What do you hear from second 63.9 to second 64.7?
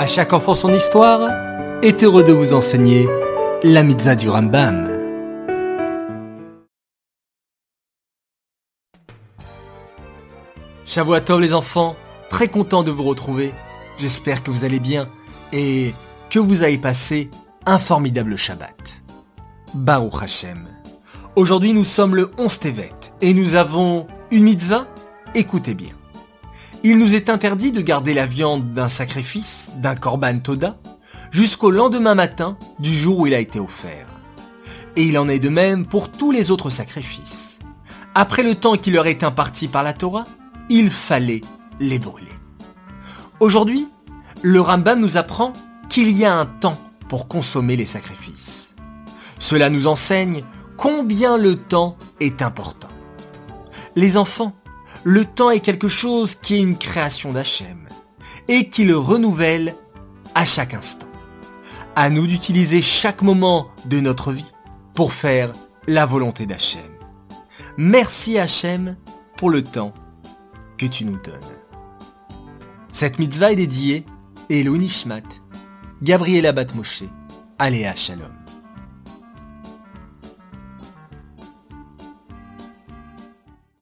notre vie